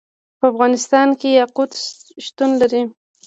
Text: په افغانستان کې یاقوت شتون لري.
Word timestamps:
په 0.39 0.45
افغانستان 0.51 1.07
کې 1.19 1.29
یاقوت 1.39 1.71
شتون 2.25 2.51
لري. 2.61 2.81